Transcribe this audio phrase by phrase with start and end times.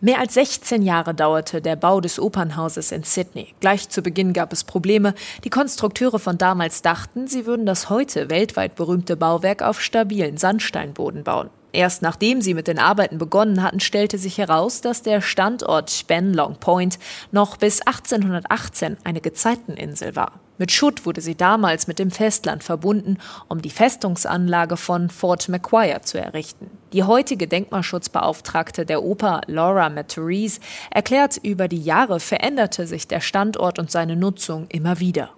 [0.00, 3.54] Mehr als 16 Jahre dauerte der Bau des Opernhauses in Sydney.
[3.58, 5.12] Gleich zu Beginn gab es Probleme.
[5.42, 11.24] Die Konstrukteure von damals dachten, sie würden das heute weltweit berühmte Bauwerk auf stabilen Sandsteinboden
[11.24, 11.50] bauen.
[11.72, 16.32] Erst nachdem sie mit den Arbeiten begonnen hatten, stellte sich heraus, dass der Standort Ben
[16.32, 16.98] Long Point
[17.30, 20.40] noch bis 1818 eine Gezeiteninsel war.
[20.58, 26.00] Mit Schutt wurde sie damals mit dem Festland verbunden, um die Festungsanlage von Fort Macquarie
[26.02, 26.68] zu errichten.
[26.92, 30.60] Die heutige Denkmalschutzbeauftragte der Oper, Laura Maturice,
[30.90, 35.30] erklärt, über die Jahre veränderte sich der Standort und seine Nutzung immer wieder.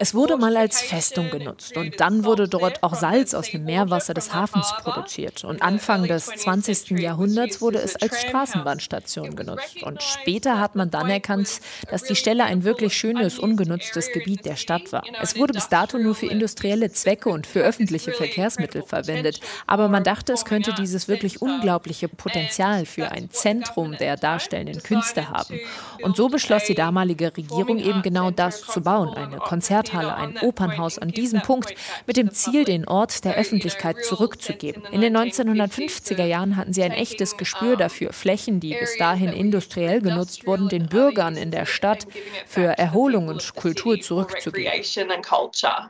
[0.00, 4.12] Es wurde mal als Festung genutzt und dann wurde dort auch Salz aus dem Meerwasser
[4.12, 5.44] des Hafens produziert.
[5.44, 6.98] Und Anfang des 20.
[6.98, 9.84] Jahrhunderts wurde es als Straßenbahnstation genutzt.
[9.84, 11.60] Und später hat man dann erkannt,
[11.90, 15.04] dass die Stelle ein wirklich schönes, ungenutztes Gebiet der Stadt war.
[15.22, 19.38] Es wurde bis dato nur für industrielle Zwecke und für öffentliche Verkehrsmittel verwendet.
[19.68, 25.30] Aber man dachte, es könnte dieses wirklich unglaubliche Potenzial für ein Zentrum der darstellenden Künste
[25.30, 25.60] haben.
[26.02, 30.98] Und so beschloss die damalige Regierung eben genau das zu bauen, eine Konzerthalle, ein Opernhaus
[30.98, 31.74] an diesem Punkt,
[32.06, 34.82] mit dem Ziel, den Ort der Öffentlichkeit zurückzugeben.
[34.90, 40.00] In den 1950er Jahren hatten sie ein echtes Gespür dafür, Flächen, die bis dahin industriell
[40.00, 42.06] genutzt wurden, den Bürgern in der Stadt
[42.46, 44.72] für Erholung und Kultur zurückzugeben.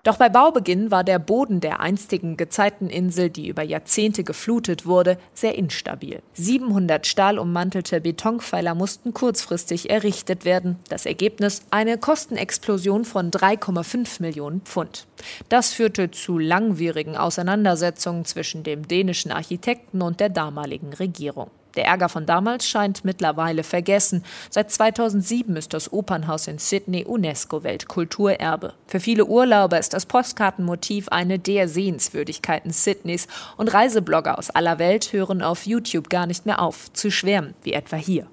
[0.03, 5.57] Doch bei Baubeginn war der Boden der einstigen Gezeiteninsel, die über Jahrzehnte geflutet wurde, sehr
[5.57, 6.21] instabil.
[6.35, 10.81] 700 stahlummantelte Betonpfeiler mussten kurzfristig errichtet werden.
[10.89, 11.99] Das Ergebnis eine
[12.41, 15.07] Kostenexplosion von 3,5 Millionen Pfund.
[15.49, 21.51] Das führte zu langwierigen Auseinandersetzungen zwischen dem dänischen Architekten und der damaligen Regierung.
[21.77, 24.25] Der Ärger von damals scheint mittlerweile vergessen.
[24.51, 28.75] Seit 2007 ist das Opernhaus in Sydney UNESCO-Weltkulturerbe.
[28.87, 35.13] Für viele Urlauber ist das Postkartenmotiv eine der Sehenswürdigkeiten Sydneys und Reiseblogger aus aller Welt
[35.13, 38.27] hören auf YouTube gar nicht mehr auf zu schwärmen, wie etwa hier.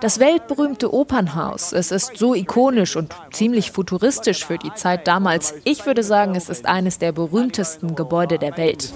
[0.00, 1.72] Das weltberühmte Opernhaus.
[1.72, 5.54] Es ist so ikonisch und ziemlich futuristisch für die Zeit damals.
[5.64, 8.92] Ich würde sagen, es ist eines der berühmtesten Gebäude der Welt.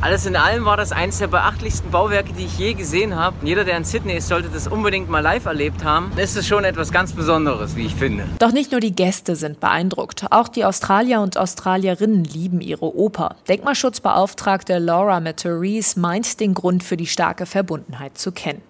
[0.00, 3.36] Alles in allem war das eines der beachtlichsten beachtlichsten Bauwerke, die ich je gesehen habe.
[3.42, 6.12] Jeder, der in Sydney ist, sollte das unbedingt mal live erlebt haben.
[6.16, 8.26] Es ist schon etwas ganz Besonderes, wie ich finde.
[8.38, 10.26] Doch nicht nur die Gäste sind beeindruckt.
[10.30, 13.36] Auch die Australier und Australierinnen lieben ihre Oper.
[13.48, 18.60] Denkmalschutzbeauftragte Laura Maturice meint den Grund für die starke Verbundenheit zu kennen.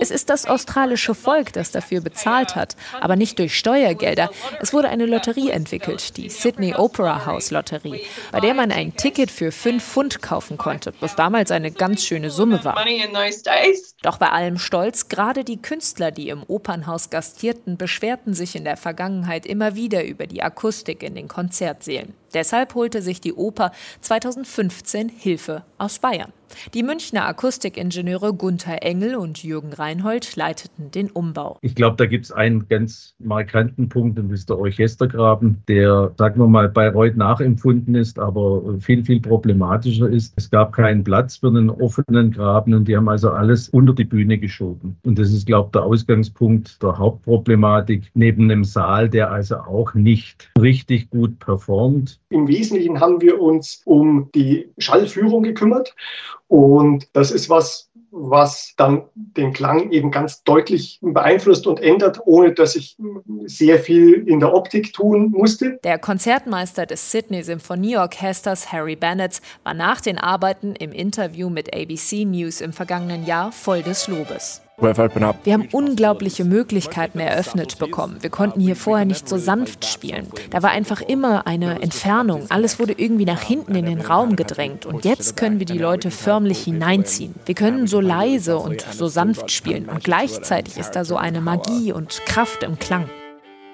[0.00, 4.30] Es ist das australische Volk, das dafür bezahlt hat, aber nicht durch Steuergelder.
[4.60, 8.00] Es wurde eine Lotterie entwickelt, die Sydney Opera House Lotterie,
[8.32, 12.04] bei der man ein Ticket für 5 Pfund kaufen konnte konnte, was damals eine ganz
[12.04, 12.74] schöne Summe war.
[14.02, 18.76] Doch bei allem Stolz, gerade die Künstler, die im Opernhaus gastierten, beschwerten sich in der
[18.76, 22.14] Vergangenheit immer wieder über die Akustik in den Konzertsälen.
[22.34, 26.32] Deshalb holte sich die Oper 2015 Hilfe aus Bayern.
[26.74, 31.58] Die Münchner Akustikingenieure Gunther Engel und Jürgen Reinhold leiteten den Umbau.
[31.60, 36.12] Ich glaube, da gibt es einen ganz markanten Punkt, und das ist der Orchestergraben, der,
[36.18, 40.34] sagen wir mal, Bayreuth nachempfunden ist, aber viel, viel problematischer ist.
[40.36, 44.04] Es gab keinen Platz für einen offenen Graben und die haben also alles unter die
[44.04, 44.96] Bühne geschoben.
[45.04, 49.94] Und das ist, glaube ich, der Ausgangspunkt der Hauptproblematik, neben einem Saal, der also auch
[49.94, 52.20] nicht richtig gut performt.
[52.30, 55.94] Im Wesentlichen haben wir uns um die Schallführung gekümmert
[56.48, 62.52] und das ist was, was dann den Klang eben ganz deutlich beeinflusst und ändert, ohne
[62.52, 62.96] dass ich
[63.44, 65.78] sehr viel in der Optik tun musste.
[65.84, 72.24] Der Konzertmeister des Sydney Symphonieorchesters Harry Bennett war nach den Arbeiten im Interview mit ABC
[72.24, 74.62] News im vergangenen Jahr voll des Lobes.
[74.78, 78.18] Wir haben unglaubliche Möglichkeiten eröffnet bekommen.
[78.20, 80.26] Wir konnten hier vorher nicht so sanft spielen.
[80.50, 82.44] Da war einfach immer eine Entfernung.
[82.50, 84.84] Alles wurde irgendwie nach hinten in den Raum gedrängt.
[84.84, 87.34] Und jetzt können wir die Leute förmlich hineinziehen.
[87.46, 89.88] Wir können so leise und so sanft spielen.
[89.88, 93.08] Und gleichzeitig ist da so eine Magie und Kraft im Klang.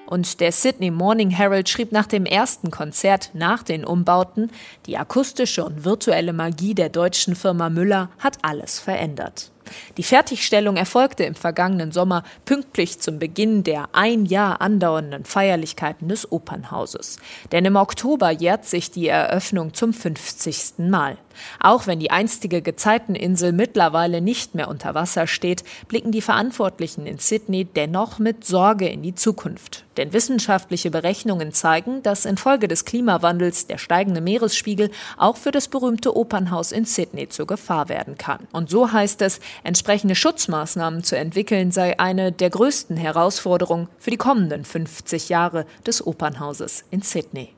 [0.05, 4.51] Und der Sydney Morning Herald schrieb nach dem ersten Konzert nach den Umbauten,
[4.85, 9.51] die akustische und virtuelle Magie der deutschen Firma Müller hat alles verändert.
[9.97, 16.31] Die Fertigstellung erfolgte im vergangenen Sommer pünktlich zum Beginn der ein Jahr andauernden Feierlichkeiten des
[16.31, 17.17] Opernhauses.
[17.51, 20.79] Denn im Oktober jährt sich die Eröffnung zum 50.
[20.89, 21.17] Mal.
[21.59, 27.17] Auch wenn die einstige Gezeiteninsel mittlerweile nicht mehr unter Wasser steht, blicken die Verantwortlichen in
[27.17, 29.85] Sydney dennoch mit Sorge in die Zukunft.
[29.97, 36.15] Denn wissenschaftliche Berechnungen zeigen, dass infolge des Klimawandels der steigende Meeresspiegel auch für das berühmte
[36.15, 38.47] Opernhaus in Sydney zur Gefahr werden kann.
[38.51, 44.17] Und so heißt es, Entsprechende Schutzmaßnahmen zu entwickeln sei eine der größten Herausforderungen für die
[44.17, 47.49] kommenden 50 Jahre des Opernhauses in Sydney.